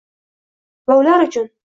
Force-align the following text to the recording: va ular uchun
va 0.91 0.97
ular 1.03 1.23
uchun 1.27 1.51